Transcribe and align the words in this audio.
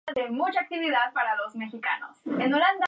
Entre 0.07 0.23
ambos 0.25 0.49
se 0.53 0.59
despliega 0.59 0.87
el 0.87 1.13
valle 1.13 1.73
del 2.25 2.51
Ródano. 2.51 2.79